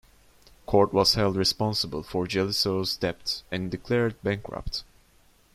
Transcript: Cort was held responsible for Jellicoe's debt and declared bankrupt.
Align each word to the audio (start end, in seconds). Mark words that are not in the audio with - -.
Cort 0.65 0.93
was 0.93 1.13
held 1.13 1.35
responsible 1.35 2.01
for 2.01 2.25
Jellicoe's 2.25 2.97
debt 2.97 3.43
and 3.51 3.69
declared 3.69 4.19
bankrupt. 4.23 4.83